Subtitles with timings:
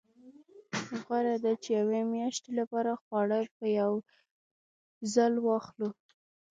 [1.03, 3.91] غوره ده چې د یوې میاشتې لپاره خواړه په یو
[5.13, 5.89] ځل واخلو.